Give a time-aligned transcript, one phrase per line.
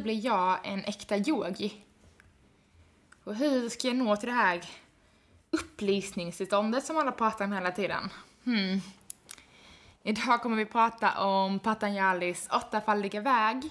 [0.00, 1.84] Blir jag en äkta yogi?
[3.24, 4.64] Och hur ska jag nå till det här
[5.50, 8.10] upplysningstillståndet som alla pratar om hela tiden?
[8.44, 8.80] Hmm.
[10.02, 13.70] Idag kommer vi prata om Patanjalis åttafaldiga väg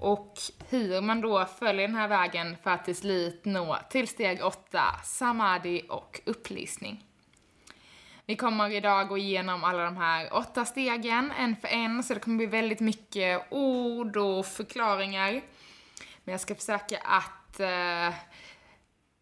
[0.00, 4.44] och hur man då följer den här vägen för att till slut nå till steg
[4.44, 7.04] åtta, samadhi och upplysning.
[8.26, 12.20] Vi kommer idag gå igenom alla de här åtta stegen, en för en, så det
[12.20, 15.32] kommer bli väldigt mycket ord och förklaringar.
[16.24, 18.08] Men jag ska försöka att eh,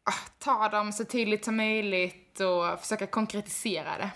[0.05, 4.11] ah, ta dem så tydligt som möjligt och försöka konkretisera det.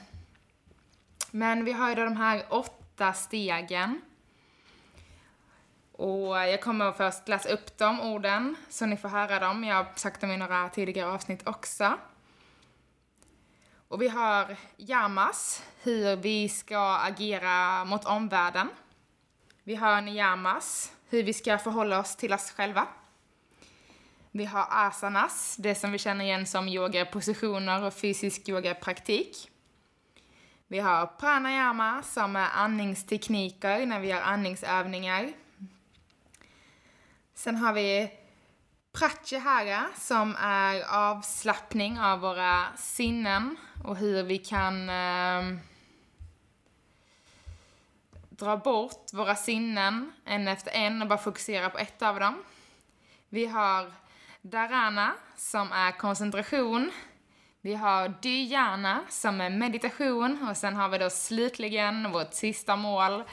[1.30, 4.00] Men vi har ju då de här åtta stegen.
[5.92, 9.64] Och jag kommer först läsa upp de orden så ni får höra dem.
[9.64, 11.98] Jag har sagt dem i några tidigare avsnitt också.
[13.88, 18.68] Och vi har yamas, hur vi ska agera mot omvärlden.
[19.64, 22.86] Vi har niyamas, hur vi ska förhålla oss till oss själva.
[24.30, 29.50] Vi har asanas, det som vi känner igen som yogapositioner och fysisk yogapraktik.
[30.66, 35.32] Vi har pranayama som är andningstekniker när vi gör andningsövningar.
[37.34, 38.10] Sen har vi
[38.98, 45.58] pratyahara som är avslappning av våra sinnen och hur vi kan eh,
[48.30, 52.42] dra bort våra sinnen en efter en och bara fokusera på ett av dem.
[53.28, 53.92] Vi har
[54.42, 56.90] dharana som är koncentration.
[57.60, 63.24] Vi har dhyana som är meditation och sen har vi då slutligen vårt sista mål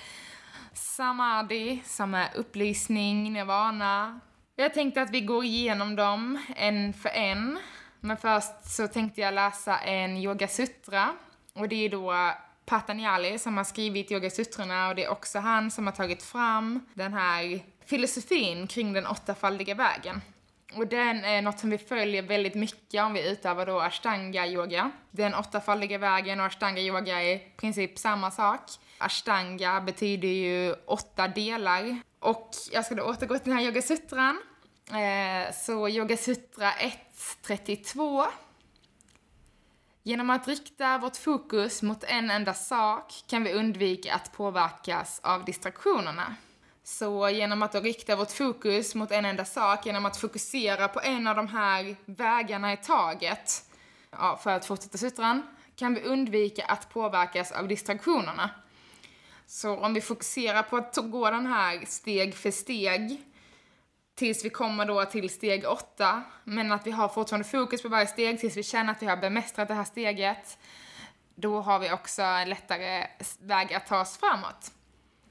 [0.73, 4.19] samadhi som är upplysning, nirvana.
[4.55, 7.59] Jag tänkte att vi går igenom dem en för en.
[7.99, 11.09] Men först så tänkte jag läsa en Yoga Sutra
[11.53, 12.33] och det är då
[12.65, 16.79] Patanjali som har skrivit Yoga Sutrorna och det är också han som har tagit fram
[16.93, 20.21] den här filosofin kring den åttafaldiga vägen.
[20.75, 24.91] Och den är något som vi följer väldigt mycket om vi utövar då ashtanga yoga.
[25.11, 28.61] Den åttafaldiga vägen och ashtanga yoga är i princip samma sak.
[29.05, 32.01] Ashtanga betyder ju åtta delar.
[32.19, 34.41] Och jag ska då återgå till den här yogasutran.
[34.89, 38.25] Eh, så yogasutra 1.32
[40.05, 45.45] Genom att rikta vårt fokus mot en enda sak kan vi undvika att påverkas av
[45.45, 46.35] distraktionerna.
[46.83, 51.01] Så genom att då rikta vårt fokus mot en enda sak, genom att fokusera på
[51.01, 53.63] en av de här vägarna i taget,
[54.11, 55.41] ja, för att fortsätta sutran,
[55.75, 58.49] kan vi undvika att påverkas av distraktionerna.
[59.45, 63.21] Så om vi fokuserar på att gå den här steg för steg,
[64.15, 68.07] tills vi kommer då till steg åtta, men att vi har fortfarande fokus på varje
[68.07, 70.57] steg tills vi känner att vi har bemästrat det här steget,
[71.35, 73.07] då har vi också en lättare
[73.39, 74.71] väg att ta oss framåt.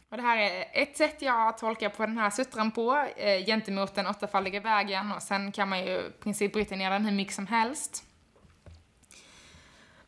[0.08, 3.94] Och det här är ett sätt jag tolkar på den här sutran på eh, gentemot
[3.94, 7.34] den åttafaldiga vägen och sen kan man ju i princip bryta ner den hur mycket
[7.34, 8.04] som helst.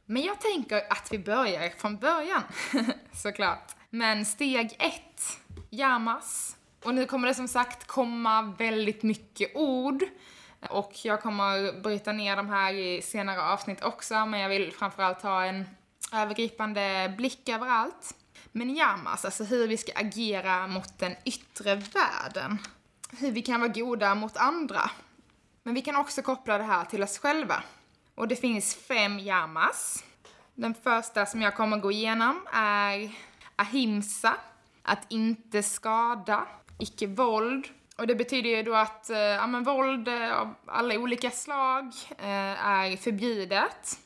[0.07, 2.43] Men jag tänker att vi börjar från början,
[3.13, 3.75] såklart.
[3.95, 5.41] Men steg ett,
[5.71, 6.57] yamas.
[6.85, 10.05] Och nu kommer det som sagt komma väldigt mycket ord.
[10.71, 15.23] Och jag kommer bryta ner de här i senare avsnitt också, men jag vill framförallt
[15.23, 15.65] ha en
[16.13, 18.15] övergripande blick över allt.
[18.53, 22.59] Men yamas, alltså hur vi ska agera mot den yttre världen.
[23.19, 24.91] Hur vi kan vara goda mot andra.
[25.63, 27.63] Men vi kan också koppla det här till oss själva.
[28.15, 30.05] Och det finns fem yamas.
[30.55, 33.11] Den första som jag kommer gå igenom är
[33.57, 34.37] ahimsa,
[34.83, 36.47] att inte skada,
[36.79, 37.69] icke-våld.
[37.97, 41.85] Och det betyder ju då att eh, ja, men våld eh, av alla olika slag
[42.19, 43.99] eh, är förbjudet.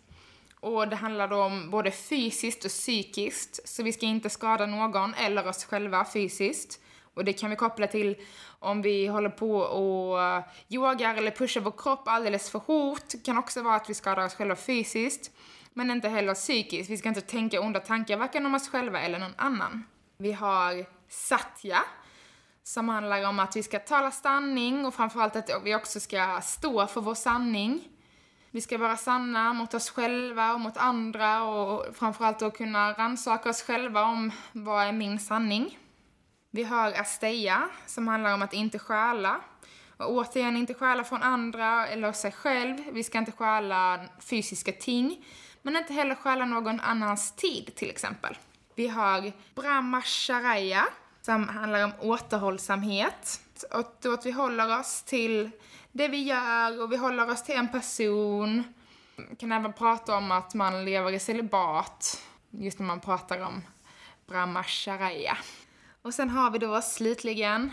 [0.61, 5.15] Och det handlar då om både fysiskt och psykiskt, så vi ska inte skada någon
[5.15, 6.81] eller oss själva fysiskt.
[7.15, 8.17] Och det kan vi koppla till
[8.59, 13.09] om vi håller på och eh, yogar eller pushar vår kropp alldeles för hårt.
[13.13, 15.31] Det kan också vara att vi skadar oss själva fysiskt,
[15.79, 16.91] men inte heller psykiskt.
[16.91, 19.85] Vi ska inte tänka onda tankar varken om oss själva eller någon annan.
[20.17, 21.79] Vi har satya,
[22.63, 26.87] som handlar om att vi ska tala sanning och framförallt att vi också ska stå
[26.87, 27.89] för vår sanning.
[28.51, 33.51] Vi ska vara sanna mot oss själva och mot andra och framförallt då kunna rannsaka
[33.51, 35.79] oss själva om vad är min sanning.
[36.51, 39.41] Vi har Asteia som handlar om att inte stjäla.
[39.97, 42.77] Och återigen, inte stjäla från andra eller sig själv.
[42.93, 45.25] Vi ska inte stjäla fysiska ting.
[45.63, 48.37] Men inte heller stjäla någon annans tid till exempel.
[48.75, 50.87] Vi har Brahmacharya
[51.23, 53.41] som handlar om återhållsamhet.
[53.73, 55.51] Och då att vi håller oss till
[55.93, 58.65] det vi gör och vi håller oss till en person.
[59.31, 63.63] Vi kan även prata om att man lever i celibat, just när man pratar om
[64.27, 65.39] Brahmacharya.
[66.03, 67.73] Och sen har vi då slutligen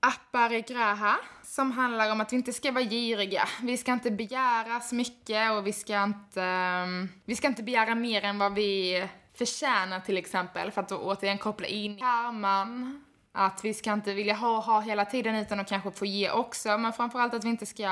[0.00, 1.16] Aparigraha,
[1.58, 3.48] som handlar om att vi inte ska vara giriga.
[3.62, 7.94] Vi ska inte begära så mycket och vi ska inte, ehm, vi ska inte begära
[7.94, 13.04] mer än vad vi förtjänar till exempel, för att då återigen koppla in karman.
[13.32, 16.78] Att vi ska inte vilja ha, ha hela tiden utan att kanske få ge också,
[16.78, 17.82] men framförallt att vi inte ska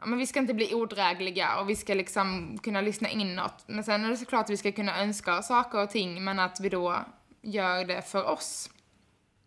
[0.00, 3.64] Ja, men vi ska inte bli odrägliga och vi ska liksom kunna lyssna inåt.
[3.66, 6.60] Men sen är det såklart att vi ska kunna önska saker och ting, men att
[6.60, 6.96] vi då
[7.42, 8.70] gör det för oss.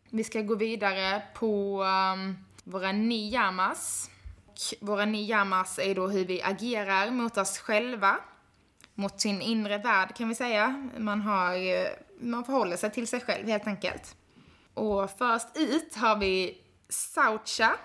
[0.09, 4.09] Vi ska gå vidare på um, våra niyamas.
[4.47, 8.17] Och våra niyamas är då hur vi agerar mot oss själva,
[8.95, 10.89] mot sin inre värld kan vi säga.
[10.97, 11.87] Man, har, eh,
[12.19, 14.15] man förhåller sig till sig själv helt enkelt.
[14.73, 17.75] Och först ut har vi Saucha,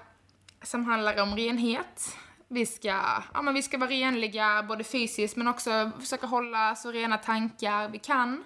[0.62, 2.16] som handlar om renhet.
[2.48, 6.92] Vi ska, ja, men vi ska vara renliga både fysiskt men också försöka hålla så
[6.92, 8.44] rena tankar vi kan.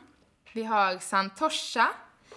[0.53, 1.89] Vi har Santosha,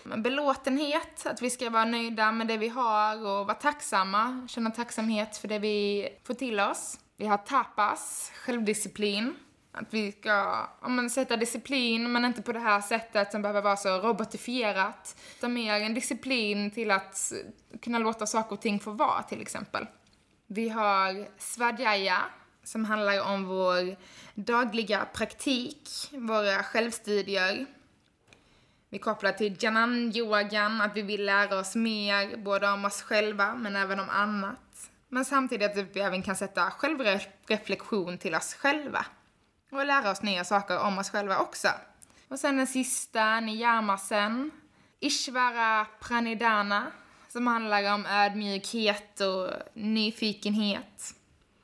[0.04, 5.38] belåtenhet, att vi ska vara nöjda med det vi har och vara tacksamma, känna tacksamhet
[5.38, 7.00] för det vi får till oss.
[7.18, 9.36] Vi har tapas, självdisciplin.
[9.76, 10.30] Att vi ska
[10.82, 15.16] ja, men, sätta disciplin, men inte på det här sättet som behöver vara så robotifierat.
[15.38, 17.34] Utan mer en disciplin till att
[17.82, 19.88] kunna låta saker och ting få vara, till exempel.
[20.48, 22.22] Vi har Svadjaya,
[22.64, 23.96] som handlar om vår
[24.36, 27.66] dagliga praktik, våra självstudier,
[28.94, 33.76] vi kopplar till Janan-yogan, att vi vill lära oss mer, både om oss själva men
[33.76, 34.90] även om annat.
[35.10, 39.06] Men samtidigt att vi även kan sätta självreflektion till oss själva.
[39.72, 41.68] Och lära oss nya saker om oss själva också.
[42.28, 44.52] Och sen den sista, niyamasen,
[45.00, 46.92] Ishvara Pranidana,
[47.30, 51.16] som handlar om ödmjukhet och nyfikenhet.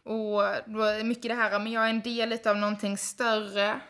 [0.04, 3.82] Och då är mycket det här, men jag är en del av någonting större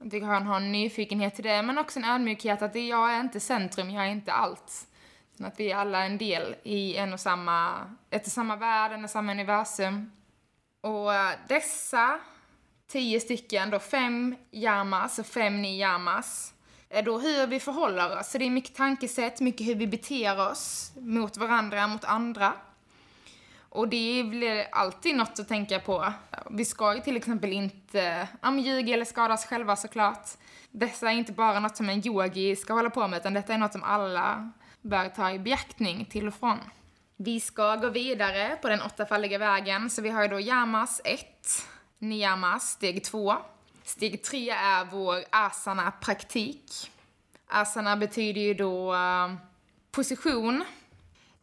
[0.00, 3.40] att han har en nyfikenhet till det, men också en ödmjukhet att jag är inte
[3.40, 4.86] centrum, jag är inte allt.
[5.34, 8.92] Utan att vi är alla en del i en och samma, ett och samma värld,
[8.92, 10.12] en och samma universum.
[10.80, 12.20] Och eh, dessa
[12.88, 16.54] tio stycken, då fem yamas och fem niyamas,
[16.88, 18.30] är då hur vi förhåller oss.
[18.30, 22.52] Så det är mycket tankesätt, mycket hur vi beter oss mot varandra, mot andra.
[23.68, 26.12] Och det blir alltid något att tänka på.
[26.50, 30.28] Vi ska ju till exempel inte ja, ljuga eller skada oss själva såklart.
[30.70, 33.58] Dessa är inte bara något som en yogi ska hålla på med, utan detta är
[33.58, 36.58] något som alla bör ta i beaktning till och från.
[37.16, 41.26] Vi ska gå vidare på den åttafaldiga vägen, så vi har ju då yamas 1,
[41.98, 43.36] niyamas steg 2.
[43.84, 46.90] Steg 3 är vår asana-praktik.
[47.46, 49.34] Asana betyder ju då eh,
[49.90, 50.64] position,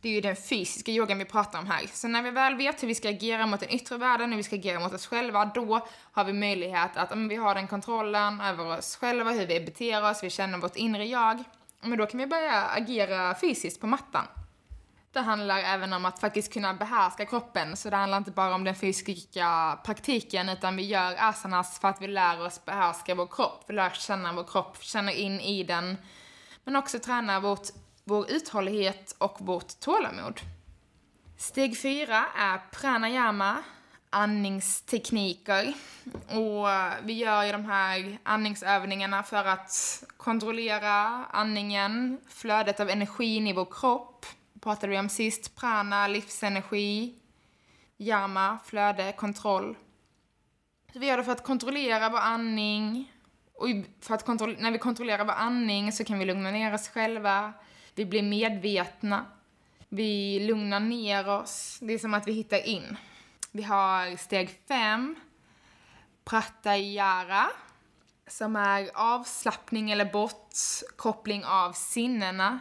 [0.05, 1.87] det är ju den fysiska yogan vi pratar om här.
[1.93, 4.43] Så när vi väl vet hur vi ska agera mot den yttre världen, hur vi
[4.43, 8.41] ska agera mot oss själva, då har vi möjlighet att, om vi har den kontrollen
[8.41, 11.43] över oss själva, hur vi beter oss, vi känner vårt inre jag,
[11.81, 14.25] men då kan vi börja agera fysiskt på mattan.
[15.11, 18.63] Det handlar även om att faktiskt kunna behärska kroppen, så det handlar inte bara om
[18.63, 23.63] den fysiska praktiken, utan vi gör asanas för att vi lär oss behärska vår kropp,
[23.67, 25.97] vi lär känna vår kropp, känner in i den,
[26.63, 27.67] men också träna vårt
[28.07, 30.39] vår uthållighet och vårt tålamod.
[31.37, 33.63] Steg fyra är pranayama,
[34.09, 35.73] andningstekniker.
[36.27, 43.47] Och eh, vi gör ju de här andningsövningarna för att kontrollera andningen, flödet av energin
[43.47, 44.25] i vår kropp.
[44.61, 45.55] Pratade vi om sist.
[45.55, 47.15] Prana, livsenergi.
[47.97, 49.77] Yama, flöde, kontroll.
[50.93, 53.11] Så vi gör det för att kontrollera vår andning.
[53.53, 53.67] Och
[54.01, 54.27] för att
[54.59, 57.53] när vi kontrollerar vår andning så kan vi lugna ner oss själva.
[57.95, 59.25] Vi blir medvetna.
[59.89, 61.77] Vi lugnar ner oss.
[61.81, 62.97] Det är som att vi hittar in.
[63.51, 65.15] Vi har steg fem,
[66.25, 67.45] pratayara,
[68.27, 72.59] som är avslappning eller bortkoppling av sinnena.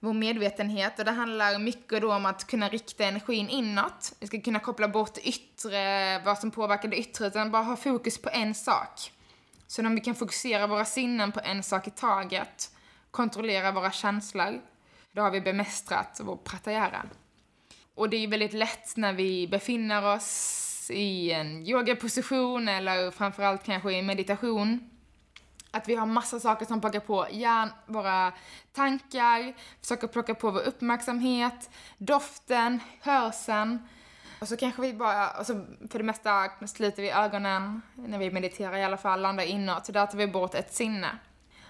[0.00, 0.98] Vår medvetenhet.
[0.98, 4.12] Och det handlar mycket då om att kunna rikta energin inåt.
[4.20, 7.76] Vi ska kunna koppla bort det yttre, vad som påverkar det yttre, utan bara ha
[7.76, 9.12] fokus på en sak.
[9.66, 12.73] Så om vi kan fokusera våra sinnen på en sak i taget
[13.14, 14.60] kontrollera våra känslor.
[15.12, 17.06] Då har vi bemästrat vår pratayara.
[17.94, 23.92] Och det är väldigt lätt när vi befinner oss i en yogaposition eller framförallt kanske
[23.92, 24.90] i meditation
[25.70, 28.32] att vi har massa saker som plockar på hjärn, våra
[28.72, 33.88] tankar, försöker plocka på vår uppmärksamhet, doften, hörseln.
[34.40, 38.76] Och så kanske vi bara, alltså för det mesta sliter vi ögonen, när vi mediterar
[38.76, 41.18] i alla fall, landar inåt, så där tar vi bort ett sinne.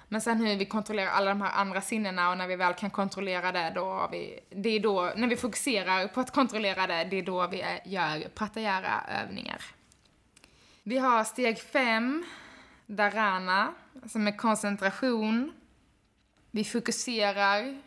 [0.08, 2.90] Men sen hur vi kontrollerar alla de här andra sinnena och när vi väl kan
[2.90, 7.04] kontrollera det, då har vi, det är då, när vi fokuserar på att kontrollera det,
[7.04, 9.62] det är då vi gör pratayara-övningar.
[10.82, 12.24] Vi har steg fem,
[12.86, 13.74] dharana,
[14.06, 15.52] som är koncentration.
[16.50, 17.82] Vi fokuserar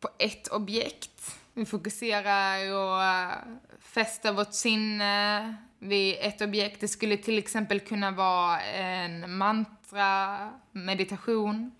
[0.00, 1.38] på ett objekt.
[1.54, 3.32] Vi fokuserar och eh,
[3.80, 6.80] fäster vårt sinne vid ett objekt.
[6.80, 11.72] Det skulle till exempel kunna vara en mantra-meditation.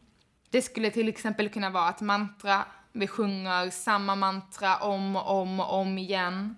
[0.50, 2.64] Det skulle till exempel kunna vara ett mantra.
[2.92, 6.56] Vi sjunger samma mantra om och om och om igen.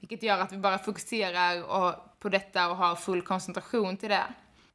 [0.00, 1.62] Vilket gör att vi bara fokuserar
[2.18, 4.24] på detta och har full koncentration till det.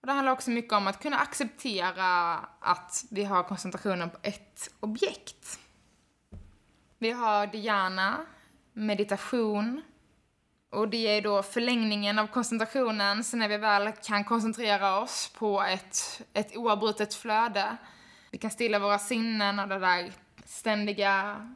[0.01, 4.69] Och det handlar också mycket om att kunna acceptera att vi har koncentrationen på ett
[4.79, 5.59] objekt.
[6.97, 8.25] Vi har dhyana,
[8.73, 9.81] meditation,
[10.69, 15.61] och det är då förlängningen av koncentrationen, så när vi väl kan koncentrera oss på
[15.61, 17.77] ett, ett oavbrutet flöde.
[18.31, 20.11] Vi kan stilla våra sinnen och de där
[20.45, 21.47] ständiga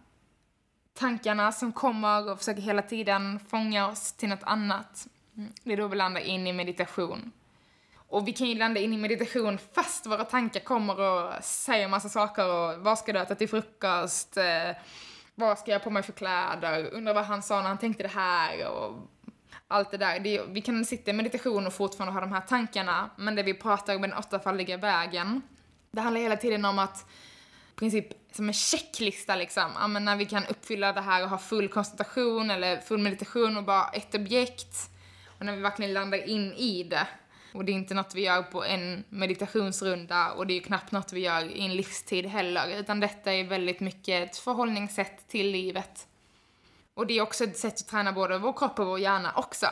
[0.93, 5.07] tankarna som kommer och försöker hela tiden fånga oss till något annat.
[5.37, 5.51] Mm.
[5.63, 7.31] Det är då vi landar in i meditation.
[7.95, 12.09] Och vi kan ju landa in i meditation fast våra tankar kommer och säger massa
[12.09, 14.37] saker och vad ska du äta till frukost?
[14.37, 14.75] Eh,
[15.35, 16.93] vad ska jag på mig för kläder?
[16.93, 19.07] Undrar vad han sa när han tänkte det här och
[19.67, 20.19] allt det där.
[20.19, 23.53] Det, vi kan sitta i meditation och fortfarande ha de här tankarna, men det vi
[23.53, 25.41] pratar om den åttafaldiga vägen,
[25.91, 27.05] det handlar hela tiden om att
[27.71, 29.71] i princip som en checklista liksom.
[29.79, 33.57] Ja, men när vi kan uppfylla det här och ha full koncentration eller full meditation
[33.57, 34.89] och bara ett objekt.
[35.25, 37.07] Och när vi verkligen landar in i det.
[37.53, 40.91] Och det är inte något vi gör på en meditationsrunda och det är ju knappt
[40.91, 45.51] något vi gör i en livstid heller, utan detta är väldigt mycket ett förhållningssätt till
[45.51, 46.07] livet.
[46.93, 49.67] Och det är också ett sätt att träna både vår kropp och vår hjärna också.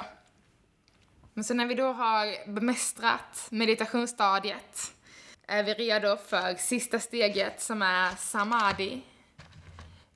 [1.34, 4.94] Men så när vi då har bemästrat meditationsstadiet
[5.48, 9.02] är vi redo för sista steget som är samadhi.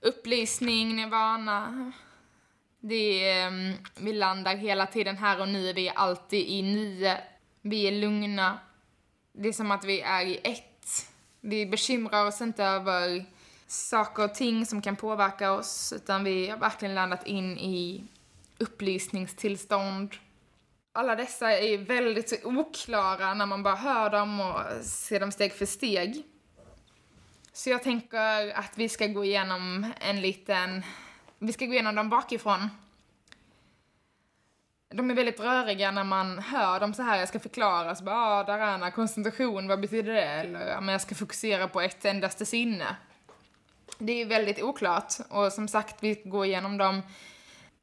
[0.02, 1.92] Upplysning, nirvana.
[2.80, 7.20] Det är, ehm, vi landar hela tiden här och nu, vi är alltid i nuet
[7.64, 8.60] vi är lugna.
[9.34, 11.08] Det är som att vi är i ett.
[11.42, 13.26] Vi bekymrar oss inte över
[13.68, 18.04] saker och ting som kan påverka oss, utan vi har verkligen landat in i
[18.58, 20.16] upplysningstillstånd.
[20.92, 25.66] Alla dessa är väldigt oklara när man bara hör dem och ser dem steg för
[25.66, 26.24] steg.
[27.54, 30.84] Så jag tänker att vi ska gå igenom en liten...
[31.40, 32.70] Vi ska gå igenom dem bakifrån
[34.94, 38.16] de är väldigt röriga när man hör dem så här, jag ska förklara, så bara,
[38.16, 40.24] ah, där Darana, koncentration, vad betyder det?
[40.24, 42.96] Eller, ja, men jag ska fokusera på ett endaste sinne.
[43.98, 47.02] Det är väldigt oklart, och som sagt, vi går igenom dem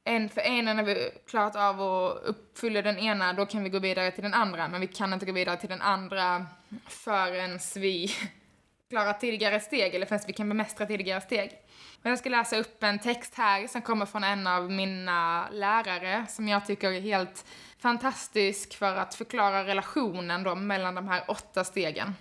[0.05, 3.79] en för en, när vi klarat av att uppfylla den ena, då kan vi gå
[3.79, 6.47] vidare till den andra, men vi kan inte gå vidare till den andra
[6.88, 8.11] förrän vi
[8.90, 11.50] klara tidigare steg, eller först vi kan bemästra tidigare steg.
[12.02, 16.26] Och jag ska läsa upp en text här som kommer från en av mina lärare
[16.28, 17.44] som jag tycker är helt
[17.78, 22.14] fantastisk för att förklara relationen då mellan de här åtta stegen.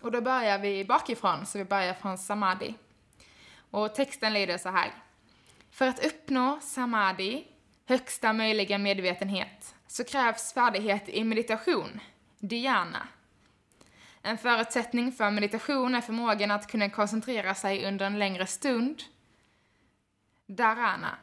[0.00, 2.74] Och då börjar vi bakifrån, så vi börjar från samadhi.
[3.70, 4.90] Och texten lyder så här.
[5.70, 7.44] För att uppnå samadhi,
[7.88, 12.00] högsta möjliga medvetenhet, så krävs färdighet i meditation,
[12.38, 13.08] dhyana.
[14.26, 19.02] En förutsättning för meditation är förmågan att kunna koncentrera sig under en längre stund
[20.46, 21.18] dharana.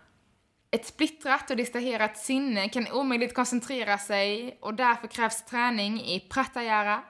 [0.72, 7.04] Ett splittrat och distraherat sinne kan omöjligt koncentrera sig och därför krävs träning i pratyahara,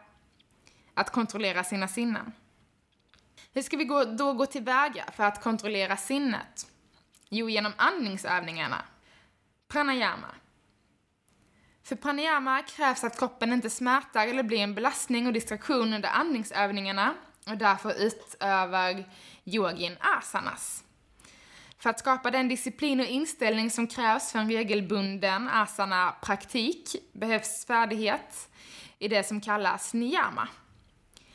[0.94, 2.32] att kontrollera sina sinnen.
[3.54, 3.86] Hur ska vi
[4.18, 6.68] då gå tillväga för att kontrollera sinnet?
[7.30, 8.82] Jo, genom andningsövningarna.
[9.68, 10.36] Pranayama.
[11.84, 17.14] För pranayama krävs att kroppen inte smärtar eller blir en belastning och distraktion under andningsövningarna
[17.48, 19.04] och därför utövar
[19.46, 20.84] yogin asanas.
[21.80, 28.50] För att skapa den disciplin och inställning som krävs för en regelbunden asana-praktik behövs färdighet
[29.00, 30.48] i det som kallas niyama.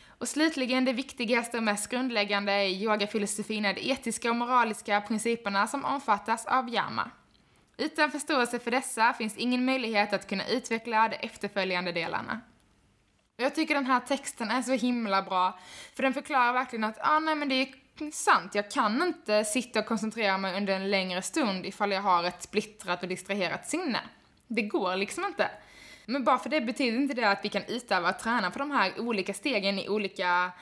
[0.08, 5.66] Och slutligen, det viktigaste och mest grundläggande i yogafilosofin är de etiska och moraliska principerna
[5.66, 7.10] som omfattas av yama.
[7.78, 12.40] Utan förståelse för dessa finns ingen möjlighet att kunna utveckla de efterföljande delarna.
[13.36, 15.58] Jag tycker den här texten är så himla bra,
[15.94, 17.68] för den förklarar verkligen att ah, nej, men det är
[18.10, 18.54] sant.
[18.54, 22.42] Jag kan inte sitta och koncentrera mig under en längre stund ifall jag har ett
[22.42, 24.00] splittrat och distraherat sinne.
[24.46, 25.50] Det går liksom inte.
[26.06, 28.70] Men bara för det betyder inte det att vi kan utöva och träna på de
[28.70, 30.52] här olika stegen i olika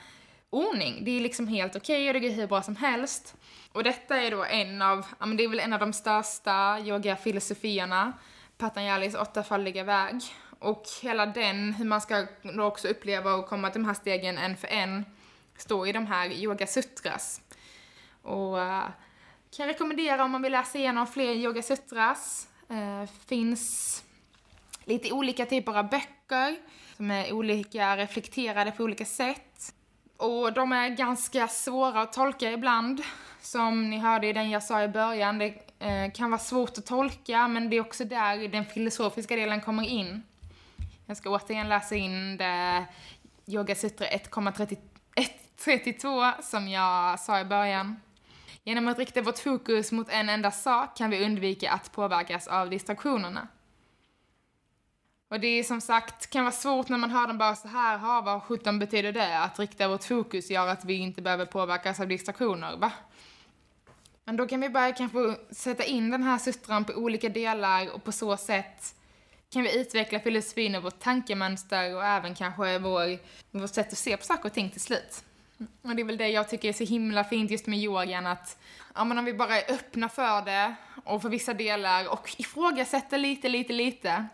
[0.49, 1.05] ordning.
[1.05, 3.35] Det är liksom helt okej okay och det går hur bra som helst.
[3.71, 6.79] Och detta är då en av, ja men det är väl en av de största
[6.79, 8.13] yogafilosofierna,
[8.57, 10.21] Patanjalis åttafaldiga väg.
[10.59, 14.37] Och hela den, hur man ska då också uppleva och komma till de här stegen
[14.37, 15.05] en för en,
[15.57, 17.41] står i de här yogasutras.
[18.21, 18.83] Och uh,
[19.57, 22.47] kan rekommendera om man vill läsa igenom fler yogasutras.
[22.71, 24.03] Uh, finns
[24.83, 26.57] lite olika typer av böcker
[26.97, 29.46] som är olika reflekterade på olika sätt.
[30.17, 33.01] Och de är ganska svåra att tolka ibland.
[33.41, 36.85] Som ni hörde i den jag sa i början, det eh, kan vara svårt att
[36.85, 40.23] tolka men det är också där den filosofiska delen kommer in.
[41.05, 42.85] Jag ska återigen läsa in det
[43.45, 48.01] Yoga Sutra 1,32 som jag sa i början.
[48.63, 52.69] Genom att rikta vårt fokus mot en enda sak kan vi undvika att påverkas av
[52.69, 53.47] distraktionerna.
[55.29, 57.97] Och det är som sagt, kan vara svårt när man hör dem bara så här,
[57.97, 59.39] ha vad sjutton betyder det?
[59.39, 62.91] Att rikta vårt fokus gör att vi inte behöver påverkas av distraktioner, va?
[64.25, 68.03] Men då kan vi bara kanske sätta in den här sutran på olika delar och
[68.03, 68.95] på så sätt
[69.53, 73.19] kan vi utveckla filosofin och vårt tankemönster och även kanske vår,
[73.51, 75.23] vårt sätt att se på saker och ting till slut.
[75.81, 78.57] Och det är väl det jag tycker är så himla fint just med yogan att,
[78.95, 83.17] ja men om vi bara är öppna för det och för vissa delar och ifrågasätter
[83.17, 84.25] lite, lite, lite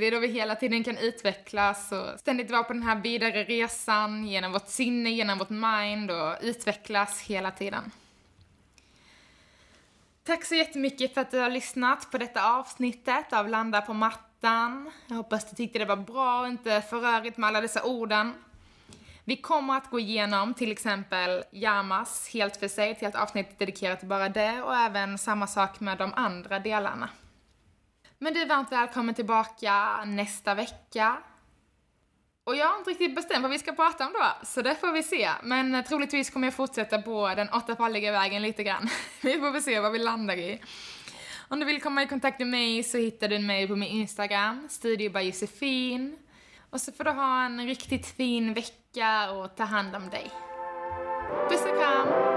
[0.00, 3.44] det är då vi hela tiden kan utvecklas och ständigt vara på den här vidare
[3.44, 7.90] resan genom vårt sinne, genom vårt mind och utvecklas hela tiden.
[10.24, 14.90] Tack så jättemycket för att du har lyssnat på detta avsnittet av Landa på mattan.
[15.06, 18.34] Jag hoppas du tyckte det var bra och inte för rörigt med alla dessa orden.
[19.24, 23.98] Vi kommer att gå igenom till exempel Yamas helt för sig, ett helt avsnitt dedikerat
[23.98, 27.08] till bara det och även samma sak med de andra delarna.
[28.24, 31.16] Men du är varmt välkommen tillbaka nästa vecka.
[32.44, 34.92] Och jag har inte riktigt bestämt vad vi ska prata om då, så det får
[34.92, 35.30] vi se.
[35.42, 38.88] Men eh, troligtvis kommer jag fortsätta på den åttafaldiga vägen lite grann.
[39.20, 40.60] vi får väl se vad vi landar i.
[41.48, 44.68] Om du vill komma i kontakt med mig så hittar du mig på min Instagram,
[44.70, 46.18] Studio by Josefin.
[46.70, 50.30] Och så får du ha en riktigt fin vecka och ta hand om dig.
[51.48, 52.33] Puss och kram!